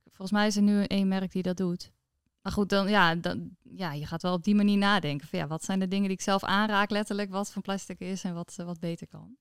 [0.04, 1.92] Volgens mij is er nu één merk die dat doet.
[2.42, 5.28] Maar goed, dan ja, dan, ja, je gaat wel op die manier nadenken.
[5.28, 8.24] Van, ja, wat zijn de dingen die ik zelf aanraak, letterlijk, wat van plastic is
[8.24, 9.38] en wat, eh, wat beter kan.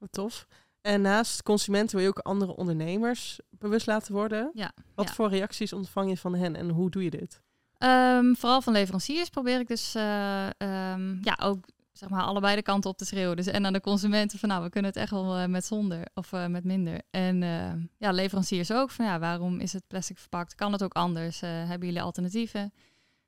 [0.00, 0.46] Wat tof.
[0.80, 4.50] En naast consumenten wil je ook andere ondernemers bewust laten worden.
[4.54, 5.14] Ja, Wat ja.
[5.14, 7.42] voor reacties ontvang je van hen en hoe doe je dit?
[7.78, 11.64] Ehm, vooral van leveranciers probeer ik dus eh, ehm, ja, ook
[12.00, 13.36] zeg maar allebei de kanten op te schreeuwen.
[13.36, 16.06] Dus en aan de consumenten van nou, we kunnen het echt wel eh, met zonder
[16.14, 17.02] of eh, met minder.
[17.10, 20.54] En eh, ja, leveranciers ook van ja, waarom is het plastic verpakt?
[20.54, 21.40] Kan het ook anders?
[21.40, 22.72] Hebben jullie alternatieven?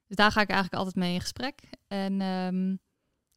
[0.06, 1.60] Dus daar ga ik eigenlijk altijd mee in gesprek.
[1.88, 2.76] En ehm,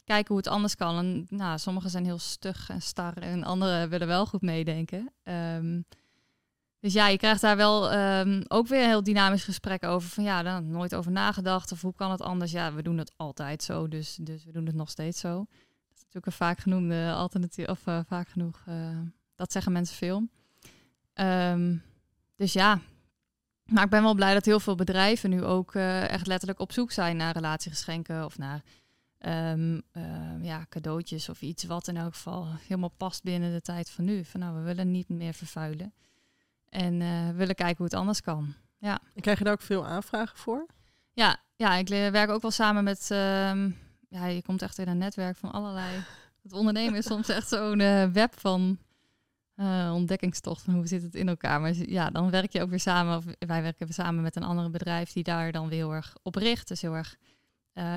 [0.04, 0.98] kijken hoe het anders kan.
[0.98, 5.14] En nou, sommigen zijn heel stug en star en anderen willen wel goed meedenken.
[5.24, 5.82] Ehm,
[6.86, 10.10] dus ja, je krijgt daar wel ehm, ook weer een heel dynamisch gesprek over.
[10.10, 11.72] Van ja, dan nooit over nagedacht.
[11.72, 12.52] Of hoe kan het anders?
[12.52, 13.88] Ja, we doen het altijd zo.
[13.88, 15.38] Dus, dus we doen het nog steeds zo.
[15.38, 15.48] Dat
[15.96, 17.68] is natuurlijk een vaak genoemde alternatief.
[17.68, 18.64] Of eh, vaak genoeg.
[18.66, 19.00] eh,
[19.36, 20.28] dat zeggen mensen veel.
[21.14, 21.76] Ehm,
[22.36, 22.80] dus ja.
[23.66, 26.72] Maar ik ben wel blij dat heel veel bedrijven nu ook eh, echt letterlijk op
[26.72, 28.26] zoek zijn naar relatiegeschenken.
[28.26, 28.64] Of naar
[29.18, 29.80] ehm,
[30.42, 34.26] ja, cadeautjes of iets wat in elk geval helemaal past binnen de tijd van nu.
[34.26, 35.94] Van nou, we willen niet meer vervuilen.
[36.76, 38.54] En eh, willen kijken hoe het anders kan.
[38.80, 40.66] En krijg je daar ook veel aanvragen voor?
[41.14, 43.12] Ja, ja ik werk ook wel samen met...
[43.12, 43.70] ehm,
[44.10, 46.04] ja, je komt echt in een netwerk van allerlei...
[46.44, 48.78] Het ondernemen is soms echt zo'n eh, web van
[49.56, 50.62] eh, ontdekkingstocht.
[50.62, 51.62] Van hoe zit het in elkaar?
[51.62, 53.18] Maar ja, dan werk je ook weer samen...
[53.18, 55.12] Of wij werken samen met een ander bedrijf...
[55.12, 56.68] die daar dan weer heel erg op richt.
[56.68, 57.16] Dus heel erg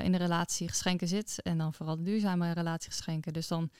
[0.02, 1.42] in de relatie geschenken zit.
[1.42, 3.32] En dan vooral de duurzame relatiegeschenken.
[3.32, 3.70] Dus dan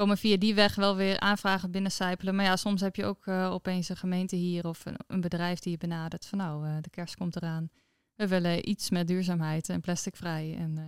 [0.00, 2.34] komen via die weg wel weer aanvragen binnencijpelen.
[2.34, 4.66] Maar ja, soms heb je ook eh, opeens een gemeente hier...
[4.66, 6.38] of een, een bedrijf die je benadert van...
[6.38, 7.70] nou, eh, de kerst komt eraan.
[8.14, 10.56] We willen iets met duurzaamheid en plasticvrij.
[10.58, 10.84] En eh,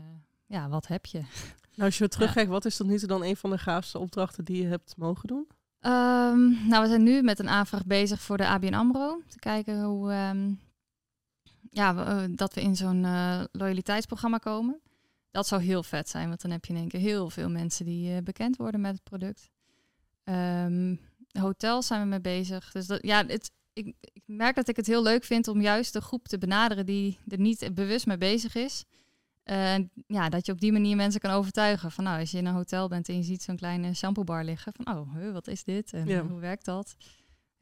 [0.46, 1.22] ja, wat heb je?
[1.74, 4.44] Nou, als je terugkijkt, wat is tot nu toe dan een van de gaafste opdrachten
[4.44, 5.46] die je hebt mogen doen?
[5.80, 9.22] Ehm, nou, we zijn nu met een aanvraag bezig voor de ABN AMRO.
[9.28, 10.52] Te kijken hoe, ehm,
[11.70, 13.06] ja, we, dat we in zo'n
[13.52, 14.80] loyaliteitsprogramma komen.
[15.32, 17.84] Dat zou heel vet zijn, want dan heb je in één keer heel veel mensen
[17.84, 19.50] die eh, bekend worden met het product.
[20.24, 20.96] Ehm,
[21.38, 22.72] hotels zijn we mee bezig.
[22.72, 25.92] Dus dat, ja, het, ik, ik merk dat ik het heel leuk vind om juist
[25.92, 28.84] de groep te benaderen die er niet bewust mee bezig is.
[29.42, 31.90] En ja, dat je op die manier mensen kan overtuigen.
[31.90, 34.72] Van nou, als je in een hotel bent en je ziet zo'n kleine shampoobar liggen.
[34.76, 35.92] Van oh, huh, wat is dit?
[35.92, 36.26] En Ja.
[36.26, 36.96] hoe werkt dat?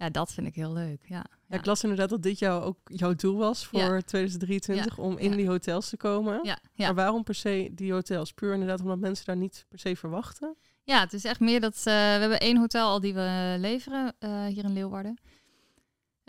[0.01, 1.01] Ja, dat vind ik heel leuk.
[1.07, 4.01] Ja, Ja, ik las inderdaad dat dit jou ook jouw doel was voor Ja.
[4.01, 6.41] 2023 om in die hotels te komen.
[6.43, 6.85] ja, ja.
[6.87, 8.33] Maar waarom per se die hotels?
[8.33, 10.57] Puur inderdaad omdat mensen daar niet per se verwachten.
[10.85, 14.15] Ja, het is echt meer dat eh, we hebben één hotel al die we leveren
[14.19, 15.19] eh, hier in Leeuwarden.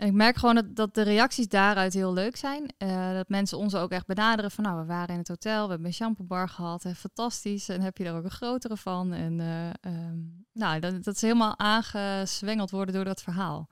[0.02, 2.74] En ik merk gewoon dat, dat de reacties daaruit heel leuk zijn.
[2.78, 5.68] Eh, dat mensen ons ook echt benaderen van nou, we waren in het hotel, we
[5.68, 7.68] hebben een shampoobar gehad, hè, fantastisch.
[7.68, 9.12] En heb je er ook een grotere van.
[9.12, 10.18] En eh, ehm,
[10.52, 13.68] nou, dat, dat ze helemaal aangezwengeld worden door dat verhaal.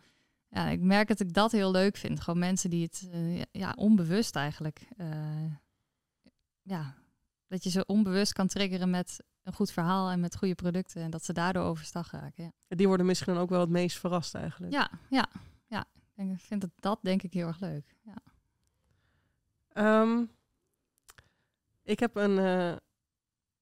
[0.48, 2.20] Ja, ik merk dat ik dat heel leuk vind.
[2.20, 4.88] Gewoon mensen die het eh, ja, onbewust eigenlijk.
[6.62, 6.94] ja,
[7.46, 11.02] dat je ze onbewust kan triggeren met een goed verhaal en met goede producten.
[11.02, 12.52] En dat ze daardoor overstag raken.
[12.66, 14.72] Ja, Die worden misschien dan ook wel het meest verrast eigenlijk.
[14.72, 15.28] ja, ja.
[16.28, 17.96] Ik vind dat, dat denk ik heel erg leuk.
[18.02, 18.14] Ja.
[19.72, 20.24] Ehm,
[21.82, 22.76] ik heb een, eh,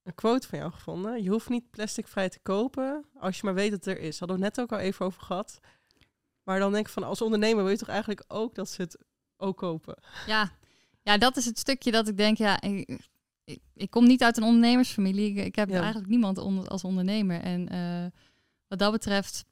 [0.02, 1.22] een quote van jou gevonden.
[1.22, 4.18] Je hoeft niet plasticvrij te kopen als je maar weet dat het er is.
[4.18, 5.60] Hadden we het net ook al even over gehad.
[6.42, 8.98] Maar dan denk ik van als ondernemer wil je toch eigenlijk ook dat ze het
[9.36, 10.02] ook kopen.
[10.26, 10.50] Ja.
[11.02, 13.00] ja, dat is het stukje dat ik denk, ja, ik,
[13.44, 15.30] ik, ik kom niet uit een ondernemersfamilie.
[15.30, 15.76] Ik, ik heb Ja.
[15.78, 17.40] eigenlijk niemand onder, als ondernemer.
[17.40, 18.20] En eh,
[18.68, 19.44] wat dat betreft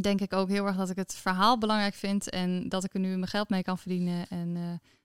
[0.00, 3.00] denk ik ook heel erg dat ik het verhaal belangrijk vind en dat ik er
[3.00, 4.62] nu mijn geld mee kan verdienen en eh,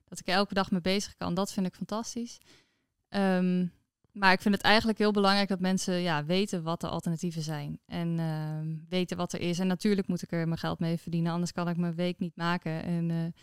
[0.08, 1.34] dat ik er elke dag mee bezig kan.
[1.34, 2.38] Dat vind ik fantastisch.
[3.08, 3.66] Ehm,
[4.12, 7.78] maar ik vind het eigenlijk heel belangrijk dat mensen ja, weten wat de alternatieven zijn.
[7.86, 9.58] En ehm, weten wat er is.
[9.58, 12.36] En natuurlijk moet ik er mijn geld mee verdienen, anders kan ik mijn week niet
[12.36, 12.82] maken.
[12.82, 13.34] En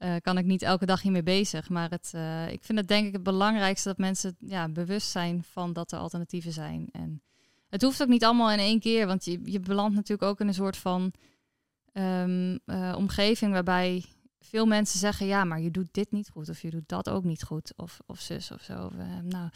[0.00, 1.68] eh, kan ik niet elke dag hiermee bezig.
[1.68, 5.42] Maar het, eh, ik vind het denk ik het belangrijkste dat mensen ja, bewust zijn
[5.42, 6.88] van dat er alternatieven zijn.
[6.92, 7.22] En
[7.70, 10.48] het hoeft ook niet allemaal in één keer, want je, je belandt natuurlijk ook in
[10.48, 11.12] een soort van
[11.92, 14.04] ehm, eh, omgeving waarbij
[14.38, 17.24] veel mensen zeggen, ja, maar je doet dit niet goed of je doet dat ook
[17.24, 18.90] niet goed of, of zus of zo.
[18.98, 19.50] Eh, nou,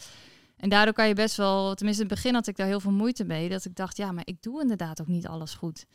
[0.57, 2.91] en daardoor kan je best wel, tenminste in het begin had ik daar heel veel
[2.91, 5.85] moeite mee, dat ik dacht, ja, maar ik doe inderdaad ook niet alles goed.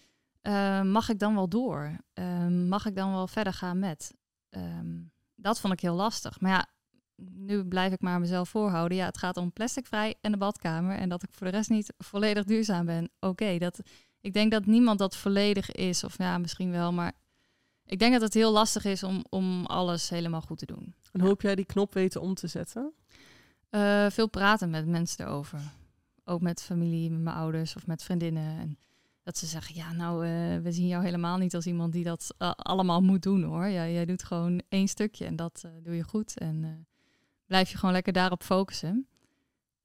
[0.40, 1.96] Eh, mag ik dan wel door?
[2.12, 4.14] Eh, mag ik dan wel verder gaan met?
[4.48, 4.98] Ehm,
[5.34, 6.40] dat vond ik heel lastig.
[6.40, 6.66] Maar ja,
[7.34, 8.96] nu blijf ik maar mezelf voorhouden.
[8.96, 10.96] Ja, het gaat om plasticvrij en de badkamer.
[10.96, 13.10] En dat ik voor de rest niet volledig duurzaam ben.
[13.20, 13.80] Oké, dat
[14.20, 16.04] ik denk dat niemand dat volledig is.
[16.04, 16.92] Of ja, misschien wel.
[16.92, 17.12] Maar
[17.86, 20.94] ik denk dat het heel lastig is om, om alles helemaal goed te doen.
[21.12, 22.92] En hoe heb jij die knop weten om te zetten?
[23.70, 25.60] Eh, veel praten met mensen erover.
[26.24, 28.58] Ook met familie, met mijn ouders of met vriendinnen.
[28.58, 28.78] En
[29.22, 32.34] dat ze zeggen, ja, nou, eh, we zien jou helemaal niet als iemand die dat
[32.38, 33.66] eh, allemaal moet doen, hoor.
[33.66, 36.38] Ja, jij doet gewoon één stukje en dat doe je goed.
[36.38, 36.86] En
[37.50, 39.06] blijf je gewoon lekker daarop focussen.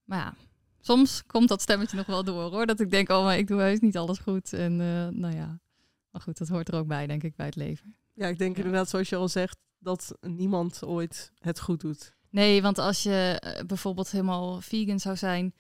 [0.04, 0.34] Maar ja,
[0.80, 2.66] soms komt dat stemmetje nog wel door, hoor.
[2.66, 4.54] Dat ik denk, oh, maar ik doe heus niet alles goed.
[4.54, 5.60] En eh, nou ja,
[6.12, 7.96] maar goed, dat hoort er ook bij, denk ik, bij het leven.
[8.14, 8.64] Ja, ik denk Ja.
[8.64, 12.14] inderdaad, zoals je al zegt, dat niemand ooit het goed doet.
[12.30, 15.54] Nee, want als je eh, bijvoorbeeld helemaal vegan zou zijn,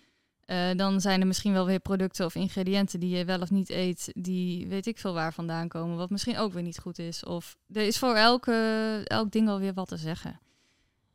[0.45, 3.69] eh, dan zijn er misschien wel weer producten of ingrediënten die je wel of niet
[3.69, 7.23] eet, die weet ik veel waar vandaan komen, wat misschien ook weer niet goed is.
[7.23, 10.39] Of er is voor elke, elk ding alweer wat te zeggen.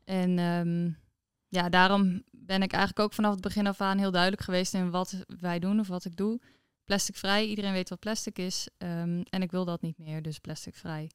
[0.05, 0.91] En ehm,
[1.49, 4.91] ja, daarom ben ik eigenlijk ook vanaf het begin af aan heel duidelijk geweest in
[4.91, 6.41] wat wij doen of wat ik doe.
[6.85, 8.69] Plasticvrij, iedereen weet wat plastic is.
[8.79, 11.11] ehm, en ik wil dat niet meer, dus plasticvrij.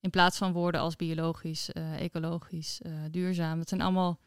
[0.00, 3.58] In plaats van woorden als biologisch, eh, ecologisch, eh, duurzaam.
[3.58, 4.18] Dat zijn allemaal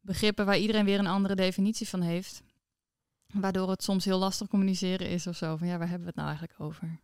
[0.00, 2.42] begrippen waar iedereen weer een andere definitie van heeft.
[3.26, 5.56] Waardoor het soms heel lastig communiceren is of zo.
[5.56, 7.00] Van ja, waar hebben we het nou eigenlijk over?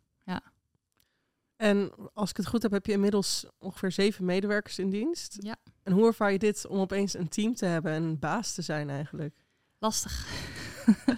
[1.62, 5.36] En als ik het goed heb, heb je inmiddels ongeveer zeven medewerkers in dienst.
[5.40, 5.56] Ja.
[5.82, 8.62] En hoe ervaar je dit om opeens een team te hebben en een baas te
[8.62, 9.34] zijn eigenlijk?
[9.78, 10.28] Lastig.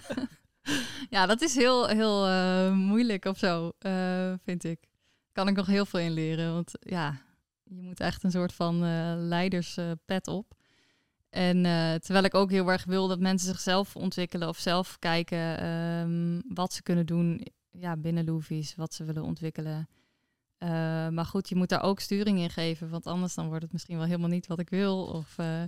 [1.10, 4.78] ja, dat is heel, heel eh, moeilijk of zo, eh, vind ik.
[5.32, 6.52] Kan ik nog heel veel in leren.
[6.52, 7.20] Want ja,
[7.62, 10.54] je moet echt een soort van eh leiderspet op.
[11.30, 11.62] En
[12.00, 16.72] terwijl ik ook heel erg wil dat mensen zichzelf ontwikkelen of zelf kijken ehm, wat
[16.72, 19.88] ze kunnen doen ja, binnen Loevies, wat ze willen ontwikkelen.
[20.58, 20.68] Eh,
[21.08, 23.96] maar goed, je moet daar ook sturing in geven, want anders dan wordt het misschien
[23.96, 25.06] wel helemaal niet wat ik wil.
[25.06, 25.62] Of eh,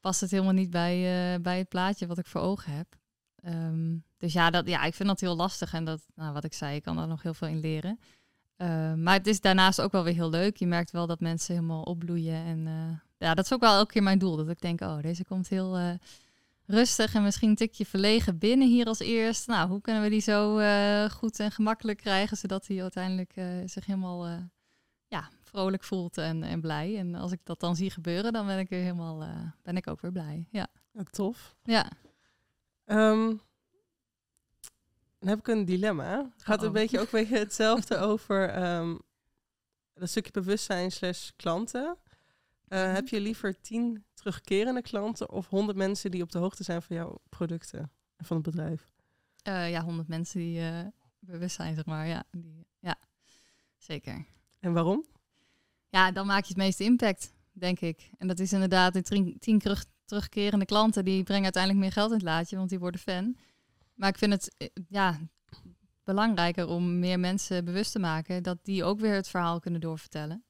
[0.00, 0.94] past het helemaal niet bij,
[1.34, 2.86] eh, bij het plaatje wat ik voor ogen heb.
[3.36, 5.72] Ehm, dus ja, dat, ja, ik vind dat heel lastig.
[5.72, 7.98] En dat, nou, wat ik zei, ik kan daar nog heel veel in leren.
[9.02, 10.56] Maar het is daarnaast ook wel weer heel leuk.
[10.56, 12.44] Je merkt wel dat mensen helemaal opbloeien.
[12.44, 12.64] En
[13.18, 14.36] ja, dat is ook wel elke keer mijn doel.
[14.36, 15.98] Dat ik denk, oh, deze komt heel
[16.68, 19.46] rustig en misschien een tikje verlegen binnen hier als eerst.
[19.46, 23.46] Nou, hoe kunnen we die zo eh, goed en gemakkelijk krijgen, zodat hij uiteindelijk eh,
[23.64, 24.36] zich helemaal eh,
[25.06, 26.98] ja, vrolijk voelt en, en blij.
[26.98, 29.26] En als ik dat dan zie gebeuren, dan ben ik weer helemaal,
[29.62, 30.46] ben ik ook weer blij.
[30.50, 31.56] Ja, Ja, tof.
[31.62, 31.90] ja.
[32.84, 33.36] Ehm,
[35.18, 36.30] dan heb ik een dilemma.
[36.32, 38.96] Het gaat een beetje ook een beetje hetzelfde over ehm
[39.98, 41.96] dat stukje bewustzijn slash klanten.
[42.68, 42.94] Eh, Mhm.
[42.94, 46.96] Heb je liever tien terugkerende klanten of honderd mensen die op de hoogte zijn van
[46.96, 48.92] jouw producten en van het bedrijf?
[49.42, 50.86] Eh, ja, honderd mensen die eh,
[51.18, 52.06] bewust zijn, zeg maar.
[52.06, 52.96] Ja, die, ja,
[53.76, 54.26] zeker.
[54.60, 55.04] En waarom?
[55.88, 58.10] Ja, dan maak je het meeste impact, denk ik.
[58.18, 61.04] En dat is inderdaad de tien, tien terug, terugkerende klanten.
[61.04, 63.36] Die brengen uiteindelijk meer geld in het laadje, want die worden fan.
[63.94, 65.18] Maar ik vind het ja,
[66.04, 68.42] belangrijker om meer mensen bewust te maken...
[68.42, 70.44] dat die ook weer het verhaal kunnen doorvertellen.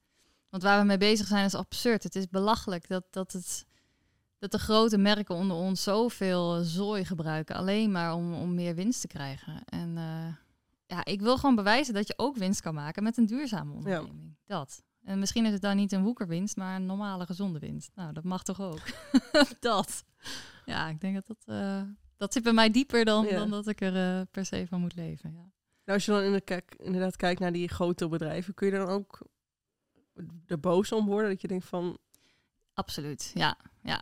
[0.49, 2.03] Want waar we mee bezig zijn is absurd.
[2.03, 3.65] Het is belachelijk dat, dat, het,
[4.37, 7.55] dat de grote merken onder ons zoveel zooi gebruiken.
[7.55, 9.63] Alleen maar om, om meer winst te krijgen.
[9.65, 10.33] En eh,
[10.85, 14.35] ja, ik wil gewoon bewijzen dat je ook winst kan maken met een duurzame onderneming.
[14.45, 14.83] Dat.
[15.03, 17.91] En misschien is het dan niet een woekerwinst, maar een normale, gezonde winst.
[17.95, 18.81] Nou, dat mag toch ook?
[19.59, 20.03] dat.
[20.65, 21.43] Ja, ik denk dat dat...
[21.45, 21.81] eh,
[22.17, 23.37] dat zit bij mij dieper dan, Ja.
[23.37, 25.31] dan dat ik er eh, per se van moet leven.
[25.33, 25.51] Ja.
[25.85, 29.19] Nou, als je dan inderdaad kijkt naar die grote bedrijven, kun je dan ook
[30.47, 31.29] er boos om worden?
[31.29, 31.97] Dat je denkt van,
[32.79, 33.57] Absoluut, ja.
[33.83, 34.01] Ja,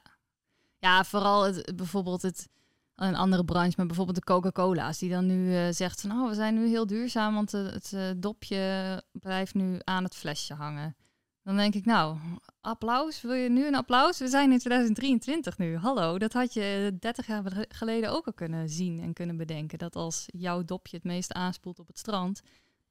[0.79, 2.47] ja vooral het, bijvoorbeeld het,
[2.95, 6.35] een andere branche, maar bijvoorbeeld de Coca-Cola's, die dan nu eh, zegt van, oh, we
[6.35, 10.95] zijn nu heel duurzaam, want eh, het eh, dopje blijft nu aan het flesje hangen.
[11.43, 12.17] Dan denk ik, nou,
[12.61, 14.19] applaus, wil je nu een applaus?
[14.19, 16.17] We zijn in 2023 nu, hallo.
[16.17, 19.77] Dat had je 30 jaar geleden ook al kunnen zien en kunnen bedenken.
[19.77, 22.41] Dat als jouw dopje het meest aanspoelt op het strand,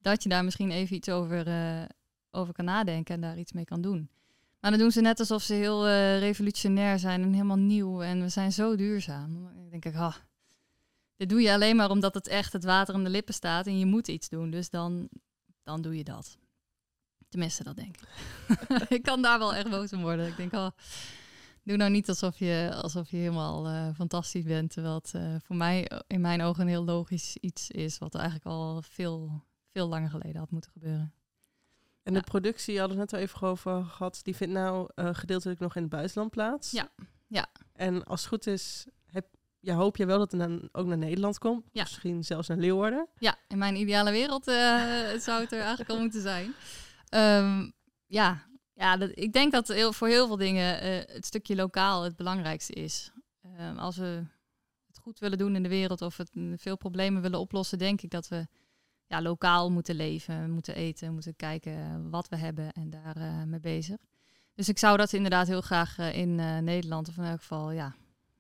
[0.00, 1.44] dat je daar misschien even iets over,
[2.37, 4.11] over kan nadenken en daar iets mee kan doen.
[4.61, 8.03] Maar dan doen ze net alsof ze heel eh, revolutionair zijn en helemaal nieuw.
[8.03, 9.42] En we zijn zo duurzaam.
[9.42, 10.14] Dan denk ik, ah,
[11.16, 13.79] dit doe je alleen maar omdat het echt het water in de lippen staat en
[13.79, 14.51] je moet iets doen.
[14.51, 15.09] Dus dan,
[15.62, 16.38] dan doe je dat.
[17.29, 18.09] Tenminste, dat denk ik.
[18.99, 20.27] ik kan daar wel echt boos om worden.
[20.27, 20.68] Ik denk, oh,
[21.62, 24.72] doe nou niet alsof je, alsof je helemaal eh, fantastisch bent.
[24.72, 27.99] Terwijl het eh, voor mij in mijn ogen een heel logisch iets is.
[27.99, 31.14] Wat eigenlijk al veel, veel langer geleden had moeten gebeuren.
[32.07, 35.09] En de productie, je hadden het net al even over gehad, die vindt nou uh,
[35.12, 36.71] gedeeltelijk nog in het buitenland plaats.
[36.71, 36.88] Ja,
[37.27, 37.47] ja.
[37.73, 39.27] En als het goed is, heb,
[39.61, 41.64] ja, hoop je wel dat het dan ook naar Nederland komt.
[41.73, 41.83] Ja.
[41.83, 43.09] Misschien zelfs naar Leeuwarden.
[43.19, 44.55] Ja, in mijn ideale wereld uh,
[45.19, 46.55] zou het er eigenlijk al moeten zijn.
[47.14, 47.73] Um,
[48.07, 52.03] ja, ja dat, ik denk dat heel, voor heel veel dingen uh, het stukje lokaal
[52.03, 53.11] het belangrijkste is.
[53.61, 54.25] Um, als we
[54.87, 58.11] het goed willen doen in de wereld of het, veel problemen willen oplossen, denk ik
[58.11, 58.47] dat we
[59.07, 63.61] ja, lokaal moeten leven, moeten eten, moeten kijken wat we hebben en daar uh, mee
[63.61, 63.97] bezig.
[64.55, 67.71] Dus ik zou dat inderdaad heel graag uh, in uh, Nederland, of in elk geval,
[67.71, 67.95] ja,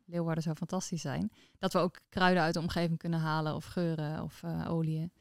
[0.04, 1.30] Leeuwarden zou fantastisch zijn.
[1.58, 5.12] Dat we ook kruiden uit de omgeving kunnen halen, of geuren, of oliën.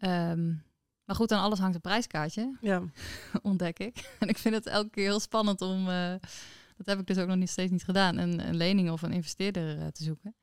[0.00, 0.62] Um,
[1.04, 2.82] maar goed, aan alles hangt een prijskaartje, ja.
[3.42, 4.16] ontdek ik.
[4.18, 5.84] En ik vind het elke keer heel spannend om,
[6.76, 9.12] dat heb ik dus ook nog niet, steeds niet gedaan, een, een lening of een
[9.12, 10.34] investeerder te zoeken.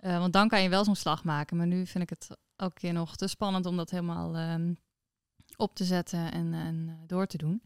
[0.00, 2.92] want dan kan je wel zo'n slag maken, maar nu vind ik het elke keer
[2.92, 4.78] nog te spannend om dat helemaal um,
[5.56, 7.62] op te zetten en, en uh, door te doen.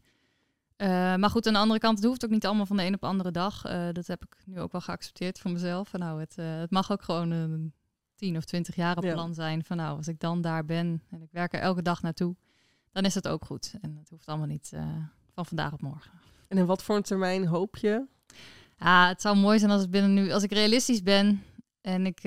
[0.77, 2.93] Uh, maar goed, aan de andere kant, het hoeft ook niet allemaal van de een
[2.93, 3.65] op de andere dag.
[3.65, 5.89] Uh, dat heb ik nu ook wel geaccepteerd voor mezelf.
[5.89, 7.73] Van, nou, het, het mag ook gewoon een
[8.15, 9.63] tien of twintig jaar op plan zijn.
[9.63, 12.35] Van nou, als ik dan daar ben en ik werk er elke dag naartoe,
[12.91, 13.73] dan is het ook goed.
[13.81, 14.73] En het hoeft allemaal niet
[15.33, 16.11] van vandaag op morgen.
[16.47, 18.05] En in wat voor een termijn hoop je?
[18.77, 21.43] Ja, het zou mooi zijn als het binnen nu, als ik realistisch ben
[21.81, 22.19] en ik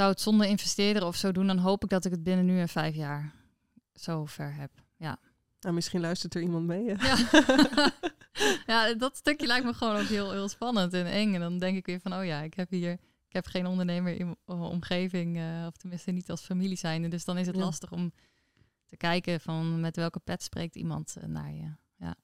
[0.00, 2.60] zou het zonder investeerder of zo doen, dan hoop ik dat ik het binnen nu
[2.60, 3.32] en vijf jaar
[3.94, 4.70] zo ver heb.
[4.96, 5.18] Ja.
[5.60, 6.84] Nou, misschien luistert er iemand mee.
[6.84, 7.16] Ja.
[8.66, 11.34] ja, dat stukje lijkt me gewoon ook heel, heel spannend en eng.
[11.34, 12.92] En dan denk ik weer van, oh ja, ik heb hier,
[13.26, 17.10] ik heb geen ondernemer in mijn omgeving, uh, of tenminste niet als familie zijn.
[17.10, 17.62] Dus dan is het ja.
[17.62, 18.12] lastig om
[18.86, 21.74] te kijken van met welke pet spreekt iemand uh, naar je.
[21.96, 22.14] Ja.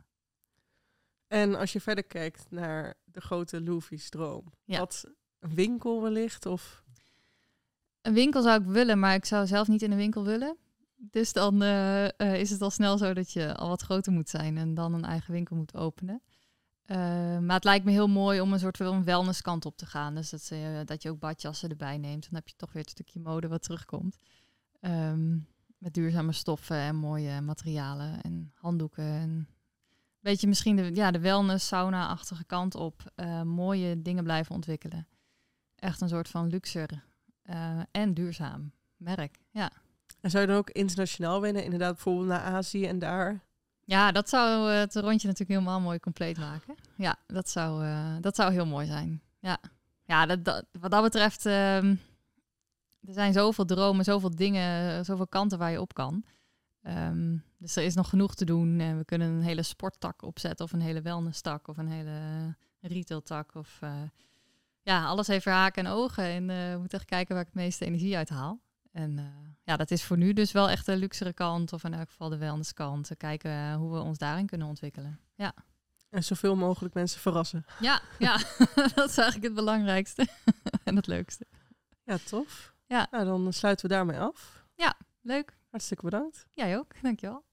[1.27, 4.79] En als je verder kijkt naar de grote Loefi-stroom, ja.
[4.79, 5.05] wat
[5.39, 6.85] een winkel wellicht of
[8.07, 10.57] een winkel zou ik willen, maar ik zou zelf niet in een winkel willen.
[10.97, 14.29] Dus dan uh, uh, is het al snel zo dat je al wat groter moet
[14.29, 16.23] zijn en dan een eigen winkel moet openen.
[16.87, 16.97] Uh,
[17.39, 20.15] maar het lijkt me heel mooi om een soort van wellnesskant op te gaan.
[20.15, 20.51] Dus dat,
[20.85, 22.23] dat je ook badjassen erbij neemt.
[22.23, 24.17] Dan heb je toch weer het stukje mode wat terugkomt.
[24.81, 25.47] Um,
[25.79, 29.05] met duurzame stoffen en mooie materialen en handdoeken.
[29.05, 29.49] En
[30.21, 33.13] beetje misschien de, ja, de wellness, sauna-achtige kant op.
[33.45, 35.09] mooie dingen blijven ontwikkelen.
[35.75, 36.89] Echt een soort van luxe
[37.51, 39.39] uh, en duurzaam merk.
[39.51, 39.71] Ja.
[40.21, 41.65] En zou je dan ook internationaal winnen?
[41.65, 43.45] Inderdaad, bijvoorbeeld naar Azië en daar?
[43.85, 46.75] Ja, dat zou het rondje natuurlijk helemaal mooi compleet maken.
[46.97, 49.23] Ja, dat zou, uh, dat zou heel mooi zijn.
[49.41, 49.59] Ja,
[50.05, 55.59] ja dat, dat, wat dat betreft, uh, er zijn zoveel dromen, zoveel dingen, zoveel kanten
[55.59, 56.25] waar je op kan.
[56.83, 58.81] Um, dus er is nog genoeg te doen.
[58.81, 63.55] En we kunnen een hele sporttak opzetten, of een hele wellness-tak, of een hele retail-tak.
[63.55, 63.91] Of uh,
[64.87, 66.25] ja, alles heeft haken en ogen.
[66.25, 68.61] En uh, we moeten echt kijken waar ik het meeste energie uit haal.
[68.93, 69.25] En uh,
[69.65, 72.29] ja, dat is voor nu dus wel echt de luxere kant, of in elk geval
[72.29, 73.11] de wellnesskant.
[73.17, 75.21] Kijken uh, hoe we ons daarin kunnen ontwikkelen.
[75.35, 75.55] Ja.
[76.11, 77.65] En zoveel mogelijk mensen verrassen.
[77.81, 78.37] Ja, ja.
[78.95, 80.27] dat is eigenlijk het belangrijkste
[80.85, 81.47] en het leukste.
[82.05, 82.75] Ja, tof.
[82.87, 83.07] Ja.
[83.11, 84.65] Nou, dan sluiten we daarmee af.
[84.75, 85.57] Ja, leuk.
[85.71, 86.47] Hartstikke bedankt.
[86.55, 87.45] Jij ook, dankjewel.